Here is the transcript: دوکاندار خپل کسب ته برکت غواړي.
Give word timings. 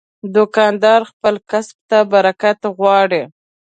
دوکاندار 0.35 1.01
خپل 1.11 1.35
کسب 1.49 1.77
ته 1.89 1.97
برکت 2.13 2.59
غواړي. 2.77 3.23